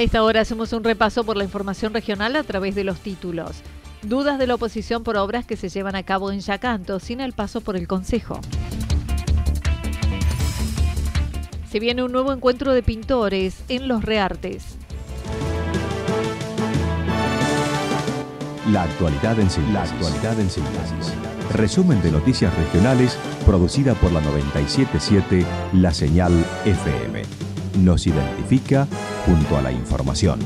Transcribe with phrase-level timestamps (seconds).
[0.00, 3.60] A esta hora hacemos un repaso por la información regional a través de los títulos.
[4.00, 7.34] Dudas de la oposición por obras que se llevan a cabo en Yacanto sin el
[7.34, 8.40] paso por el Consejo.
[11.70, 14.78] Se viene un nuevo encuentro de pintores en Los Reartes.
[18.72, 21.12] La actualidad en síntesis.
[21.52, 26.32] Resumen de noticias regionales producida por la 977 La Señal
[26.64, 27.22] FM.
[27.82, 28.88] Nos identifica
[29.26, 30.40] junto a la información.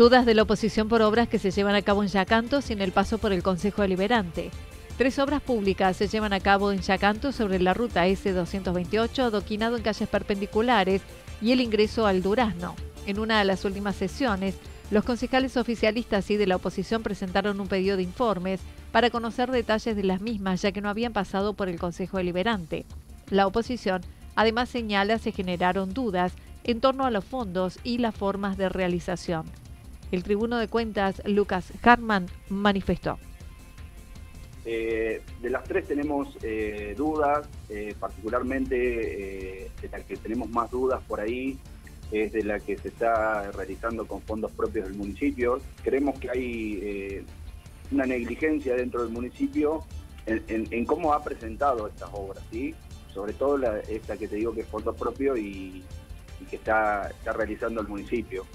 [0.00, 2.90] Dudas de la oposición por obras que se llevan a cabo en Yacanto sin el
[2.90, 4.50] paso por el Consejo Deliberante.
[4.96, 9.82] Tres obras públicas se llevan a cabo en Yacanto sobre la ruta S228, adoquinado en
[9.82, 11.02] calles perpendiculares
[11.42, 12.76] y el ingreso al Durazno.
[13.06, 14.54] En una de las últimas sesiones,
[14.90, 19.94] los concejales oficialistas y de la oposición presentaron un pedido de informes para conocer detalles
[19.94, 22.84] de las mismas, ya que no habían pasado por el Consejo Deliberante.
[23.30, 24.02] La oposición
[24.34, 26.32] además señala se generaron dudas
[26.64, 29.46] en torno a los fondos y las formas de realización.
[30.10, 33.18] El tribuno de cuentas, Lucas Hartman, manifestó.
[34.64, 38.76] Eh, de las tres tenemos eh, dudas, eh, particularmente
[39.80, 41.58] de la que tenemos más dudas por ahí
[42.10, 45.60] es de la que se está realizando con fondos propios del municipio.
[45.82, 47.24] Creemos que hay
[47.90, 49.84] una negligencia dentro del municipio
[50.26, 52.74] en, cómo ha presentado estas obras, ¿sí?
[53.12, 55.82] sobre todo esta que te digo que es fondo propio y,
[56.48, 58.46] que está, está realizando el municipio.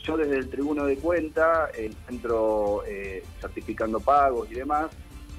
[0.00, 4.90] Yo desde el Tribuno de Cuenta encuentro eh, certificando pagos y demás.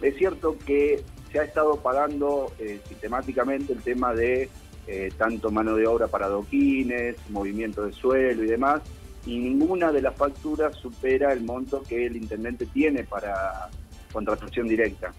[0.00, 4.50] Es cierto que se ha estado pagando eh, sistemáticamente el tema de
[4.86, 8.82] eh, tanto mano de obra para adoquines, movimiento de suelo y demás,
[9.24, 13.68] y ninguna de las facturas supera el monto que el intendente tiene para
[14.12, 15.12] contratación directa.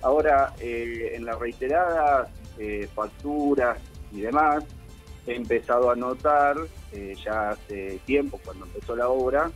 [0.00, 2.28] Ahora, eh, en las reiteradas
[2.58, 3.78] eh, facturas
[4.12, 4.64] y demás,
[5.26, 6.56] he empezado a notar,
[7.24, 9.50] ya hace tiempo, cuando empezó la obra,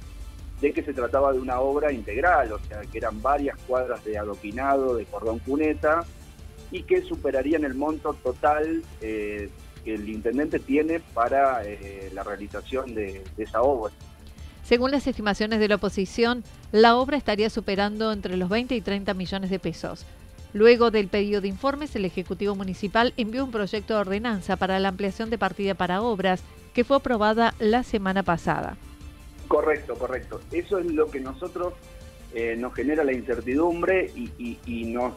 [0.61, 4.19] de que se trataba de una obra integral, o sea, que eran varias cuadras de
[4.19, 6.05] adoquinado, de cordón cuneta,
[6.71, 8.83] y que superarían el monto total
[9.95, 13.93] el intendente tiene para eh, la realización de, esa obra.
[14.65, 19.15] Según las estimaciones de la oposición, la obra estaría superando entre los 20 y 30
[19.15, 20.05] millones de pesos.
[20.53, 24.89] Luego del pedido de informes, el Ejecutivo Municipal envió un proyecto de ordenanza para la
[24.89, 26.43] ampliación de partida para obras
[26.75, 28.77] que fue aprobada la semana pasada.
[29.47, 30.41] Correcto, correcto.
[30.53, 31.75] Eso es lo que nosotros
[32.35, 35.15] eh, nos genera la incertidumbre y, nos,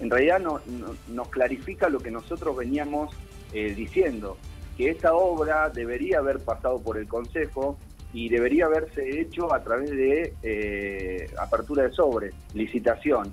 [0.00, 3.14] en realidad nos clarifica lo que nosotros veníamos
[3.52, 4.36] eh, diciendo
[4.76, 7.78] que esta obra debería haber pasado por el Consejo
[8.12, 13.32] y debería haberse hecho a través de eh, apertura de sobre, licitación.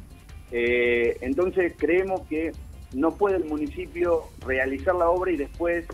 [0.52, 2.52] Eh, entonces creemos que
[2.94, 5.86] no puede el municipio realizar la obra y después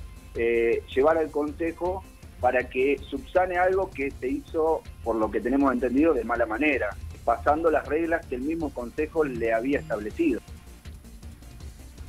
[0.94, 2.04] llevar al Consejo
[2.40, 6.90] para que subsane algo que se hizo, por lo que tenemos entendido, de mala manera,
[7.26, 10.40] pasando las reglas que el mismo Consejo le había establecido.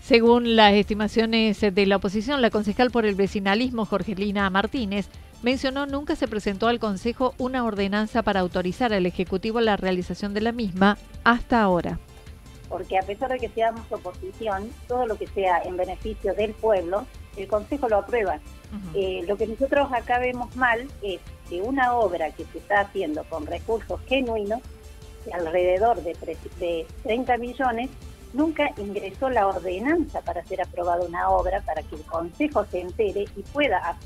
[0.09, 5.11] Según las estimaciones de la oposición, la concejal por el vecinalismo, Jorgelina Martínez,
[5.43, 10.41] mencionó nunca se presentó al Consejo una ordenanza para autorizar al Ejecutivo la realización de
[10.41, 11.99] la misma hasta ahora.
[12.71, 17.05] Porque a pesar de que seamos oposición, todo lo que sea en beneficio del pueblo
[17.37, 18.41] el Consejo lo aprueba.
[18.95, 21.21] Eh, lo que nosotros acá vemos mal es
[21.51, 24.63] que una obra que se está haciendo con recursos genuinos,
[25.35, 26.17] alrededor de,
[26.59, 27.91] de 30 millones,
[28.33, 33.27] nunca ingresó la ordenanza para ser aprobada una obra, para que el Consejo se entere
[33.37, 33.97] y pueda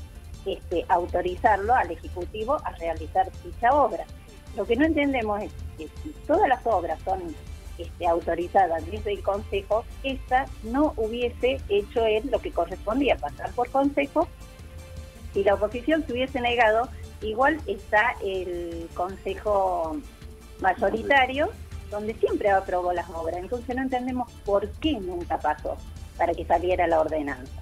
[0.45, 4.05] este, autorizarlo al Ejecutivo a realizar dicha obra.
[4.55, 7.35] Lo que no entendemos es que si todas las obras son
[7.77, 13.69] este, autorizadas desde el Consejo, esta no hubiese hecho él lo que correspondía, pasar por
[13.69, 14.27] Consejo.
[15.33, 16.87] Si la oposición se hubiese negado,
[17.21, 19.97] igual está el Consejo
[20.61, 21.49] mayoritario,
[21.93, 23.37] donde siempre aprobó las obras.
[23.37, 25.77] Entonces no entendemos por qué nunca pasó
[26.17, 27.61] para que saliera la ordenanza.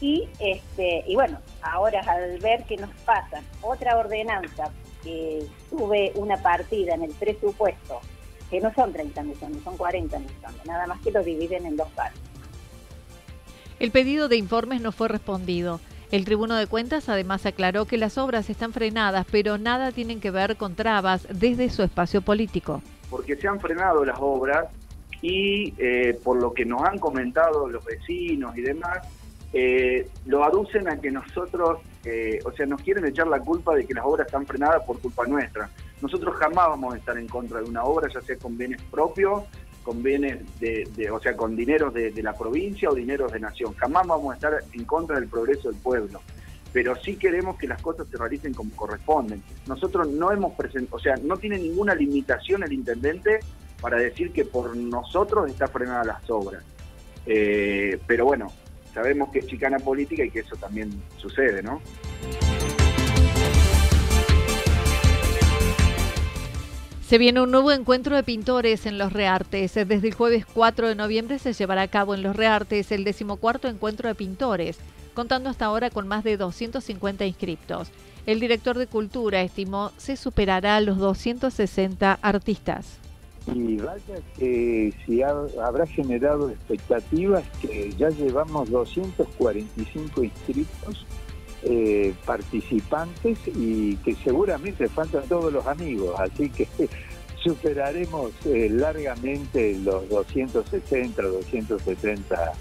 [0.00, 4.70] Y, este, y bueno, ahora al ver que nos pasa otra ordenanza
[5.02, 8.00] que tuve una partida en el presupuesto,
[8.48, 11.88] que no son 30 millones, son 40 millones, nada más que lo dividen en dos
[11.88, 12.20] partes.
[13.78, 15.80] El pedido de informes no fue respondido.
[16.10, 20.30] El Tribuno de Cuentas además aclaró que las obras están frenadas, pero nada tienen que
[20.30, 22.82] ver con trabas desde su espacio político.
[23.10, 24.68] Porque se han frenado las obras
[25.20, 29.00] y eh, por lo que nos han comentado los vecinos y demás,
[29.52, 33.84] eh, lo aducen a que nosotros, eh, o sea, nos quieren echar la culpa de
[33.84, 35.68] que las obras están frenadas por culpa nuestra.
[36.00, 39.42] Nosotros jamás vamos a estar en contra de una obra, ya sea con bienes propios,
[39.82, 43.74] con bienes de, o sea, con dineros de, la provincia o dineros de nación.
[43.74, 46.20] Jamás vamos a estar en contra del progreso del pueblo.
[46.72, 49.42] Pero sí queremos que las cosas se realicen como corresponden.
[49.66, 53.40] Nosotros no hemos presentado, o sea, no tiene ninguna limitación el intendente
[53.80, 56.62] para decir que por nosotros está frenada las obras.
[57.26, 58.52] Eh, pero bueno,
[58.94, 61.80] sabemos que es chicana política y que eso también sucede, ¿no?
[67.10, 69.74] Se viene un nuevo encuentro de pintores en Los Reartes.
[69.74, 73.66] Desde el jueves 4 de noviembre se llevará a cabo en Los Reartes el decimocuarto
[73.66, 74.78] encuentro de pintores,
[75.20, 77.90] contando hasta ahora con más de 250 inscriptos.
[78.24, 82.96] El director de Cultura estimó se superará los 260 artistas.
[83.54, 91.04] Y vaya que si habrá generado expectativas que ya llevamos 245 inscritos,
[91.64, 96.66] eh, participantes y que seguramente faltan todos los amigos, así que
[97.44, 102.52] superaremos eh, largamente los 260, 270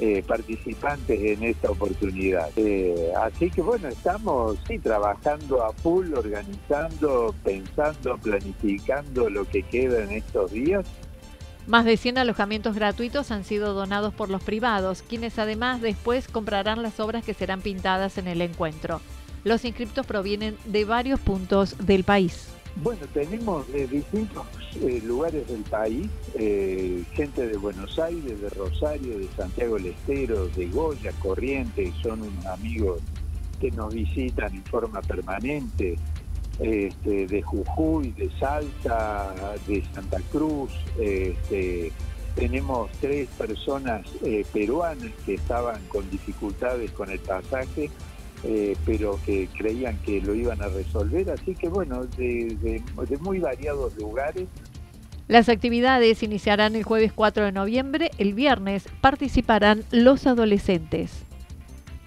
[0.00, 2.50] eh, participantes en esta oportunidad.
[2.56, 10.04] Eh, así que bueno, estamos sí, trabajando a full, organizando, pensando, planificando lo que queda
[10.04, 10.86] en estos días.
[11.66, 16.82] Más de 100 alojamientos gratuitos han sido donados por los privados, quienes además después comprarán
[16.82, 19.00] las obras que serán pintadas en el encuentro.
[19.42, 22.55] Los inscriptos provienen de varios puntos del país.
[22.82, 24.46] Bueno, tenemos de distintos
[24.82, 30.46] eh, lugares del país, eh, gente de Buenos Aires, de Rosario, de Santiago del Estero,
[30.48, 33.00] de Goya, Corrientes, son unos amigos
[33.60, 35.96] que nos visitan en forma permanente,
[36.60, 40.70] este, de Jujuy, de Salta, de Santa Cruz,
[41.00, 41.92] este,
[42.36, 47.90] tenemos tres personas eh, peruanas que estaban con dificultades con el pasaje
[48.44, 51.30] eh, pero que creían que lo iban a resolver.
[51.30, 52.82] Así que bueno, de,
[53.20, 54.46] muy variados lugares.
[55.28, 58.10] Las actividades iniciarán el jueves 4 de noviembre.
[58.18, 61.24] El viernes participarán los adolescentes.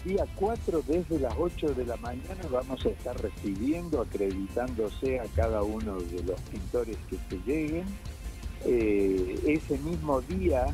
[0.06, 5.62] Día 4, desde las 8 de la mañana, vamos a estar recibiendo, acreditándose a cada
[5.64, 7.84] uno de los pintores que se lleguen.
[8.66, 10.66] Eh, ese mismo día,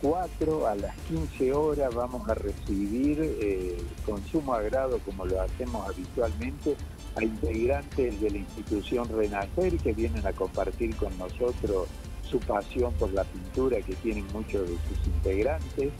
[0.00, 5.42] 4 eh, a las 15 horas, vamos a recibir eh, con sumo agrado, como lo
[5.42, 6.76] hacemos habitualmente,
[7.16, 11.88] a integrantes de la institución Renacer que vienen a compartir con nosotros
[12.22, 15.92] su pasión por la pintura que tienen muchos de sus integrantes.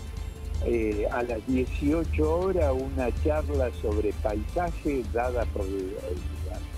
[1.10, 5.96] a las 18 horas una charla sobre paisaje dada por el,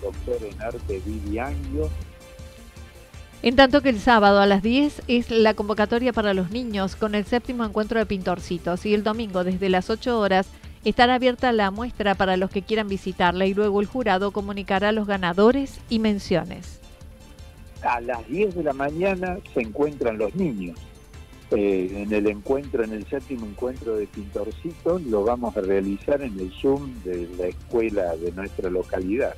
[0.00, 1.88] doctor en arte Viviangio
[3.42, 7.16] en tanto que el sábado a las 10 es la convocatoria para los niños con
[7.16, 10.46] el séptimo encuentro de pintorcitos y el domingo desde las 8 horas
[10.84, 15.08] estará abierta la muestra para los que quieran visitarla y luego el jurado comunicará los
[15.08, 16.80] ganadores y menciones.
[17.82, 20.78] A las 10 de la mañana se encuentran los niños.
[21.50, 26.38] Eh, en el encuentro, en el séptimo encuentro de pintorcitos, lo vamos a realizar en
[26.38, 29.34] el Zoom de la escuela de nuestra localidad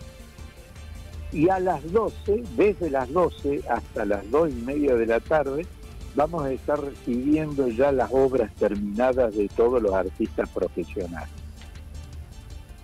[1.34, 5.66] y a las 12, desde las 12 hasta las 2 y media de la tarde,
[6.14, 11.28] vamos a estar recibiendo ya las obras terminadas de todos los artistas profesionales.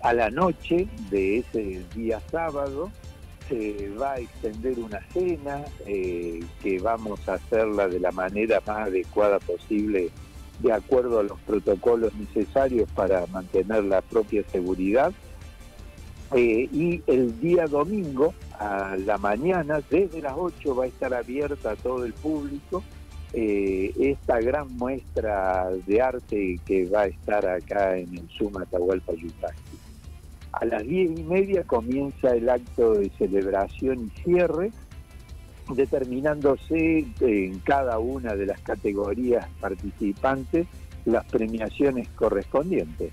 [0.02, 2.90] A la noche de ese día sábado
[3.48, 8.88] se va a extender una cena eh, que vamos a hacerla de la manera más
[8.88, 10.10] adecuada posible
[10.58, 15.12] de acuerdo a los protocolos necesarios para mantener la propia seguridad.
[16.32, 21.72] Eh, y el día domingo, a la mañana, desde las 8 va a estar abierta
[21.72, 22.84] a todo el público
[23.32, 29.12] eh, esta gran muestra de arte que va a estar acá en el Suma Atahualpa
[29.14, 29.54] Yucatán.
[30.52, 34.72] A las diez y media comienza el acto de celebración y cierre,
[35.72, 40.66] determinándose en cada una de las categorías participantes
[41.04, 43.12] las premiaciones correspondientes.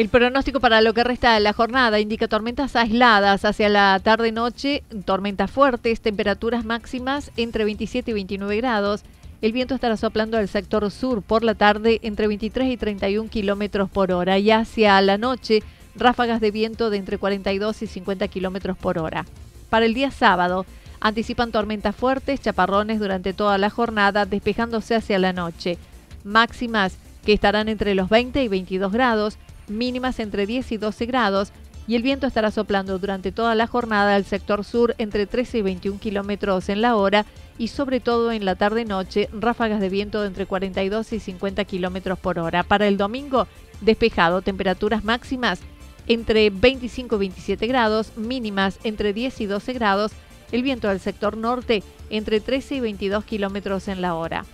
[0.00, 4.82] El pronóstico para lo que resta de la jornada indica tormentas aisladas hacia la tarde-noche,
[5.04, 9.02] tormentas fuertes, temperaturas máximas entre 27 y 29 grados.
[9.42, 13.90] El viento estará soplando al sector sur por la tarde entre 23 y 31 kilómetros
[13.90, 15.62] por hora y hacia la noche
[15.94, 19.26] ráfagas de viento de entre 42 y 50 kilómetros por hora.
[19.68, 20.64] Para el día sábado,
[21.00, 25.76] anticipan tormentas fuertes, chaparrones durante toda la jornada, despejándose hacia la noche.
[26.24, 29.36] Máximas que estarán entre los 20 y 22 grados
[29.70, 31.52] mínimas entre 10 y 12 grados
[31.86, 35.62] y el viento estará soplando durante toda la jornada al sector sur entre 13 y
[35.62, 37.26] 21 kilómetros en la hora
[37.58, 42.18] y sobre todo en la tarde-noche ráfagas de viento de entre 42 y 50 kilómetros
[42.18, 42.62] por hora.
[42.62, 43.46] Para el domingo,
[43.80, 45.60] despejado, temperaturas máximas
[46.06, 50.12] entre 25 y 27 grados, mínimas entre 10 y 12 grados,
[50.52, 54.44] el viento del sector norte entre 13 y 22 kilómetros en la hora.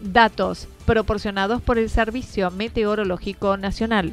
[0.00, 4.12] Datos proporcionados por el Servicio Meteorológico Nacional.